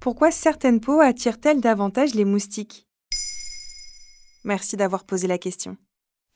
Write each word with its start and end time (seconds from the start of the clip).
Pourquoi 0.00 0.30
certaines 0.30 0.80
peaux 0.80 1.00
attirent-elles 1.00 1.60
davantage 1.60 2.14
les 2.14 2.24
moustiques? 2.24 2.86
Merci 4.44 4.78
d'avoir 4.78 5.04
posé 5.04 5.26
la 5.26 5.36
question. 5.36 5.76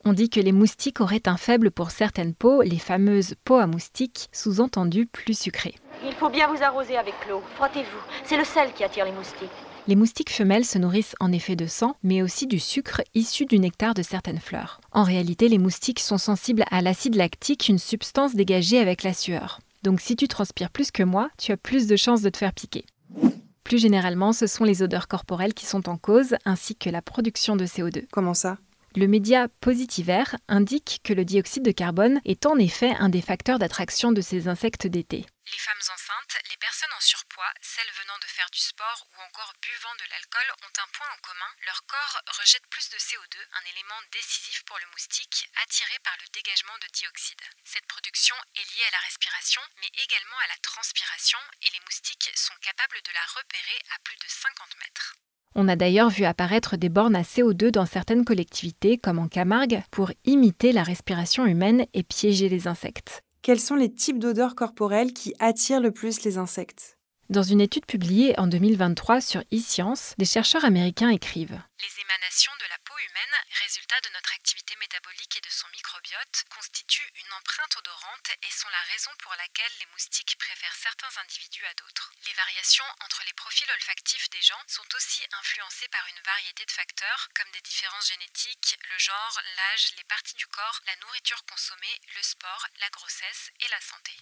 On 0.03 0.13
dit 0.13 0.29
que 0.29 0.39
les 0.39 0.51
moustiques 0.51 1.01
auraient 1.01 1.27
un 1.27 1.35
faible 1.35 1.71
pour 1.71 1.89
certaines 1.89 2.35
peaux, 2.35 2.61
les 2.61 2.77
fameuses 2.77 3.33
peaux 3.43 3.55
à 3.55 3.65
moustiques, 3.65 4.29
sous-entendu 4.31 5.07
plus 5.07 5.35
sucrées. 5.35 5.73
Il 6.05 6.13
faut 6.13 6.29
bien 6.29 6.47
vous 6.47 6.61
arroser 6.61 6.95
avec 6.95 7.15
l'eau. 7.27 7.41
Frottez-vous. 7.55 7.97
C'est 8.23 8.37
le 8.37 8.43
sel 8.43 8.71
qui 8.73 8.83
attire 8.83 9.05
les 9.05 9.11
moustiques. 9.11 9.49
Les 9.87 9.95
moustiques 9.95 10.31
femelles 10.31 10.65
se 10.65 10.77
nourrissent 10.77 11.15
en 11.19 11.31
effet 11.31 11.55
de 11.55 11.65
sang, 11.65 11.95
mais 12.03 12.21
aussi 12.21 12.45
du 12.45 12.59
sucre 12.59 13.01
issu 13.15 13.45
du 13.45 13.57
nectar 13.57 13.95
de 13.95 14.03
certaines 14.03 14.39
fleurs. 14.39 14.79
En 14.91 15.01
réalité, 15.01 15.49
les 15.49 15.57
moustiques 15.57 16.01
sont 16.01 16.19
sensibles 16.19 16.65
à 16.69 16.83
l'acide 16.83 17.15
lactique, 17.15 17.67
une 17.67 17.79
substance 17.79 18.35
dégagée 18.35 18.77
avec 18.77 19.01
la 19.01 19.15
sueur. 19.15 19.59
Donc 19.81 20.01
si 20.01 20.15
tu 20.15 20.27
transpires 20.27 20.69
plus 20.69 20.91
que 20.91 21.03
moi, 21.03 21.29
tu 21.39 21.51
as 21.51 21.57
plus 21.57 21.87
de 21.87 21.95
chances 21.95 22.21
de 22.21 22.29
te 22.29 22.37
faire 22.37 22.53
piquer. 22.53 22.85
Plus 23.75 23.81
généralement, 23.81 24.31
ce 24.31 24.47
sont 24.47 24.63
les 24.63 24.83
odeurs 24.83 25.09
corporelles 25.09 25.53
qui 25.53 25.65
sont 25.65 25.89
en 25.89 25.97
cause, 25.97 26.37
ainsi 26.45 26.77
que 26.77 26.89
la 26.89 27.01
production 27.01 27.57
de 27.57 27.65
CO2. 27.65 28.05
Comment 28.09 28.33
ça? 28.33 28.57
Le 28.95 29.05
média 29.05 29.49
Positiver 29.59 30.23
indique 30.47 31.01
que 31.03 31.11
le 31.11 31.25
dioxyde 31.25 31.65
de 31.65 31.71
carbone 31.71 32.21
est 32.23 32.45
en 32.45 32.55
effet 32.55 32.93
un 32.99 33.09
des 33.09 33.19
facteurs 33.19 33.59
d'attraction 33.59 34.13
de 34.13 34.21
ces 34.21 34.47
insectes 34.47 34.87
d'été. 34.87 35.17
Les 35.17 35.59
femmes 35.59 35.75
enceintes, 35.81 36.41
les 36.49 36.55
personnes 36.57 36.95
en 36.95 37.01
surpoids, 37.01 37.24
celles 37.61 37.91
venant 37.99 38.15
de 38.23 38.31
faire 38.31 38.47
du 38.51 38.59
sport 38.59 39.07
ou 39.11 39.15
encore 39.27 39.53
buvant 39.59 39.95
de 39.99 40.07
l'alcool 40.07 40.49
ont 40.63 40.75
un 40.79 40.89
point 40.95 41.11
en 41.11 41.19
commun, 41.19 41.51
leur 41.67 41.83
corps 41.83 42.21
rejette 42.39 42.65
plus 42.71 42.87
de 42.89 42.99
CO2, 42.99 43.35
un 43.59 43.65
élément 43.75 44.01
décisif 44.15 44.63
pour 44.63 44.79
le 44.79 44.87
moustique, 44.95 45.49
attiré 45.63 45.95
par 46.03 46.15
le 46.23 46.27
dégagement 46.31 46.77
de 46.79 46.87
dioxyde. 46.95 47.45
Cette 47.67 47.87
production 47.91 48.35
est 48.55 48.67
liée 48.71 48.87
à 48.87 48.95
la 48.95 49.03
respiration, 49.03 49.61
mais 49.83 49.91
également 49.99 50.39
à 50.47 50.51
la 50.51 50.59
transpiration, 50.63 51.39
et 51.63 51.69
les 51.75 51.83
moustiques 51.83 52.31
sont 52.35 52.55
capables 52.63 53.01
de 53.03 53.11
la 53.11 53.25
repérer 53.35 53.79
à 53.91 53.97
plus 54.03 54.17
de 54.17 54.29
50 54.31 54.79
mètres. 54.79 55.07
On 55.55 55.67
a 55.67 55.75
d'ailleurs 55.75 56.09
vu 56.09 56.23
apparaître 56.23 56.75
des 56.75 56.89
bornes 56.89 57.15
à 57.15 57.23
CO2 57.23 57.71
dans 57.71 57.85
certaines 57.85 58.25
collectivités, 58.25 58.97
comme 58.97 59.19
en 59.19 59.27
Camargue, 59.27 59.83
pour 59.91 60.11
imiter 60.23 60.71
la 60.71 60.83
respiration 60.83 61.45
humaine 61.45 61.87
et 61.93 62.03
piéger 62.03 62.49
les 62.49 62.67
insectes 62.67 63.25
quels 63.45 63.59
sont 63.59 63.75
les 63.75 63.93
types 63.93 64.17
d'odeurs 64.17 64.55
corporelles 64.55 65.13
qui 65.13 65.35
attirent 65.37 65.79
le 65.79 65.91
plus 65.91 66.23
les 66.23 66.39
insectes? 66.39 66.94
Dans 67.33 67.41
une 67.41 67.57
étude 67.57 67.89
publiée 67.89 68.37
en 68.37 68.45
2023 68.45 69.17
sur 69.17 69.41
eScience, 69.49 70.13
des 70.21 70.29
chercheurs 70.29 70.61
américains 70.61 71.09
écrivent 71.09 71.57
Les 71.81 71.95
émanations 71.97 72.53
de 72.61 72.69
la 72.69 72.77
peau 72.85 72.93
humaine, 72.93 73.35
résultat 73.65 73.97
de 74.05 74.13
notre 74.13 74.29
activité 74.37 74.77
métabolique 74.77 75.33
et 75.33 75.41
de 75.41 75.49
son 75.49 75.65
microbiote, 75.73 76.45
constituent 76.53 77.09
une 77.17 77.33
empreinte 77.33 77.81
odorante 77.81 78.29
et 78.29 78.53
sont 78.53 78.69
la 78.69 78.85
raison 78.93 79.09
pour 79.25 79.33
laquelle 79.41 79.73
les 79.81 79.89
moustiques 79.89 80.37
préfèrent 80.37 80.77
certains 80.77 81.09
individus 81.25 81.65
à 81.65 81.73
d'autres. 81.81 82.13
Les 82.29 82.37
variations 82.37 82.85
entre 83.01 83.25
les 83.25 83.33
profils 83.33 83.73
olfactifs 83.73 84.29
des 84.29 84.45
gens 84.45 84.61
sont 84.69 84.85
aussi 84.93 85.25
influencées 85.41 85.89
par 85.89 86.05
une 86.05 86.21
variété 86.21 86.61
de 86.61 86.77
facteurs 86.77 87.33
comme 87.33 87.49
des 87.57 87.65
différences 87.65 88.05
génétiques, 88.05 88.77
le 88.85 88.97
genre, 89.01 89.41
l'âge, 89.57 89.97
les 89.97 90.05
parties 90.05 90.37
du 90.37 90.45
corps, 90.53 90.77
la 90.85 90.93
nourriture 91.01 91.41
consommée, 91.49 91.97
le 92.13 92.21
sport, 92.21 92.69
la 92.85 92.89
grossesse 92.93 93.49
et 93.65 93.69
la 93.73 93.81
santé. 93.81 94.13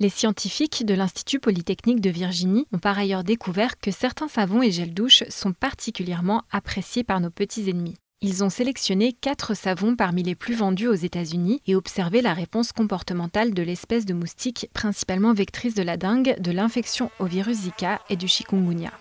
Les 0.00 0.10
scientifiques 0.10 0.86
de 0.86 0.94
l'Institut 0.94 1.40
Polytechnique 1.40 2.00
de 2.00 2.10
Virginie 2.10 2.68
ont 2.72 2.78
par 2.78 2.96
ailleurs 2.96 3.24
découvert 3.24 3.80
que 3.80 3.90
certains 3.90 4.28
savons 4.28 4.62
et 4.62 4.70
gels 4.70 4.94
douche 4.94 5.24
sont 5.28 5.52
particulièrement 5.52 6.44
appréciés 6.52 7.02
par 7.02 7.18
nos 7.18 7.30
petits 7.30 7.68
ennemis. 7.68 7.96
Ils 8.20 8.44
ont 8.44 8.48
sélectionné 8.48 9.12
quatre 9.12 9.54
savons 9.54 9.96
parmi 9.96 10.22
les 10.22 10.36
plus 10.36 10.54
vendus 10.54 10.86
aux 10.86 10.94
États-Unis 10.94 11.62
et 11.66 11.74
observé 11.74 12.22
la 12.22 12.32
réponse 12.32 12.70
comportementale 12.70 13.54
de 13.54 13.62
l'espèce 13.62 14.04
de 14.04 14.14
moustique 14.14 14.70
principalement 14.72 15.32
vectrice 15.32 15.74
de 15.74 15.82
la 15.82 15.96
dengue, 15.96 16.36
de 16.38 16.52
l'infection 16.52 17.10
au 17.18 17.24
virus 17.24 17.56
Zika 17.56 18.00
et 18.08 18.16
du 18.16 18.28
chikungunya. 18.28 18.92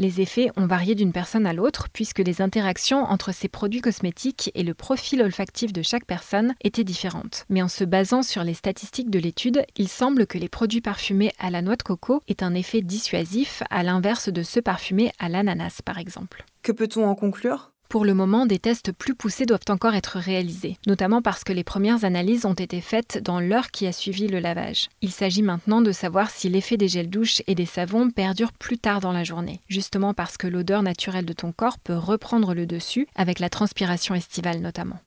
Les 0.00 0.20
effets 0.20 0.50
ont 0.56 0.66
varié 0.66 0.94
d'une 0.94 1.10
personne 1.10 1.44
à 1.44 1.52
l'autre 1.52 1.88
puisque 1.92 2.20
les 2.20 2.40
interactions 2.40 3.02
entre 3.02 3.32
ces 3.34 3.48
produits 3.48 3.80
cosmétiques 3.80 4.52
et 4.54 4.62
le 4.62 4.72
profil 4.72 5.20
olfactif 5.22 5.72
de 5.72 5.82
chaque 5.82 6.04
personne 6.04 6.54
étaient 6.62 6.84
différentes. 6.84 7.44
Mais 7.48 7.62
en 7.62 7.68
se 7.68 7.82
basant 7.82 8.22
sur 8.22 8.44
les 8.44 8.54
statistiques 8.54 9.10
de 9.10 9.18
l'étude, 9.18 9.64
il 9.76 9.88
semble 9.88 10.28
que 10.28 10.38
les 10.38 10.48
produits 10.48 10.80
parfumés 10.80 11.32
à 11.40 11.50
la 11.50 11.62
noix 11.62 11.74
de 11.74 11.82
coco 11.82 12.22
aient 12.28 12.44
un 12.44 12.54
effet 12.54 12.80
dissuasif 12.80 13.64
à 13.70 13.82
l'inverse 13.82 14.28
de 14.28 14.44
ceux 14.44 14.62
parfumés 14.62 15.10
à 15.18 15.28
l'ananas 15.28 15.80
par 15.84 15.98
exemple. 15.98 16.44
Que 16.62 16.70
peut-on 16.70 17.04
en 17.04 17.16
conclure? 17.16 17.72
Pour 17.88 18.04
le 18.04 18.12
moment, 18.12 18.44
des 18.44 18.58
tests 18.58 18.92
plus 18.92 19.14
poussés 19.14 19.46
doivent 19.46 19.60
encore 19.68 19.94
être 19.94 20.18
réalisés, 20.18 20.76
notamment 20.86 21.22
parce 21.22 21.42
que 21.42 21.52
les 21.52 21.64
premières 21.64 22.04
analyses 22.04 22.44
ont 22.44 22.52
été 22.54 22.80
faites 22.80 23.22
dans 23.22 23.40
l'heure 23.40 23.70
qui 23.70 23.86
a 23.86 23.92
suivi 23.92 24.28
le 24.28 24.40
lavage. 24.40 24.88
Il 25.00 25.10
s'agit 25.10 25.42
maintenant 25.42 25.80
de 25.80 25.92
savoir 25.92 26.30
si 26.30 26.48
l'effet 26.48 26.76
des 26.76 26.88
gels 26.88 27.08
douches 27.08 27.42
et 27.46 27.54
des 27.54 27.66
savons 27.66 28.10
perdure 28.10 28.52
plus 28.52 28.78
tard 28.78 29.00
dans 29.00 29.12
la 29.12 29.24
journée, 29.24 29.60
justement 29.68 30.12
parce 30.12 30.36
que 30.36 30.46
l'odeur 30.46 30.82
naturelle 30.82 31.24
de 31.24 31.32
ton 31.32 31.52
corps 31.52 31.78
peut 31.78 31.96
reprendre 31.96 32.54
le 32.54 32.66
dessus, 32.66 33.08
avec 33.14 33.38
la 33.38 33.48
transpiration 33.48 34.14
estivale 34.14 34.60
notamment. 34.60 34.98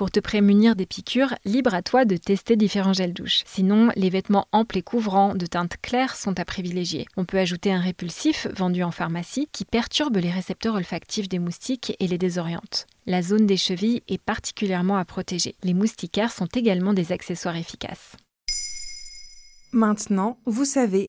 Pour 0.00 0.10
te 0.10 0.18
prémunir 0.18 0.76
des 0.76 0.86
piqûres, 0.86 1.34
libre 1.44 1.74
à 1.74 1.82
toi 1.82 2.06
de 2.06 2.16
tester 2.16 2.56
différents 2.56 2.94
gels 2.94 3.12
douche. 3.12 3.42
Sinon, 3.44 3.90
les 3.96 4.08
vêtements 4.08 4.46
amples 4.50 4.78
et 4.78 4.82
couvrants 4.82 5.34
de 5.34 5.44
teinte 5.44 5.76
claire 5.82 6.16
sont 6.16 6.40
à 6.40 6.46
privilégier. 6.46 7.04
On 7.18 7.26
peut 7.26 7.38
ajouter 7.38 7.70
un 7.70 7.80
répulsif 7.80 8.46
vendu 8.46 8.82
en 8.82 8.92
pharmacie 8.92 9.46
qui 9.52 9.66
perturbe 9.66 10.16
les 10.16 10.30
récepteurs 10.30 10.76
olfactifs 10.76 11.28
des 11.28 11.38
moustiques 11.38 11.94
et 12.00 12.06
les 12.06 12.16
désoriente. 12.16 12.86
La 13.04 13.20
zone 13.20 13.44
des 13.44 13.58
chevilles 13.58 14.02
est 14.08 14.16
particulièrement 14.16 14.96
à 14.96 15.04
protéger. 15.04 15.54
Les 15.64 15.74
moustiquaires 15.74 16.32
sont 16.32 16.48
également 16.54 16.94
des 16.94 17.12
accessoires 17.12 17.56
efficaces. 17.56 18.16
Maintenant, 19.74 20.38
vous 20.46 20.64
savez 20.64 21.08